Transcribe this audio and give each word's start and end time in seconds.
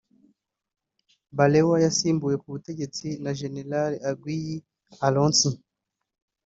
Balewa 1.37 1.75
yasimbuwe 1.85 2.35
ku 2.41 2.47
butegetsi 2.53 3.07
na 3.23 3.31
General 3.39 3.91
Aguiyi 4.09 4.55
Ironsi 5.07 5.49